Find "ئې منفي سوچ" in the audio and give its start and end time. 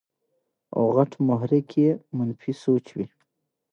1.81-2.85